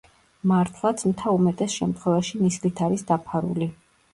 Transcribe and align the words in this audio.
მართლაც 0.51 1.03
მთა 1.09 1.35
უმეტეს 1.35 1.75
შემთხვევაში 1.81 2.41
ნისლით 2.47 2.83
არის 2.87 3.07
დაფარული. 3.13 3.71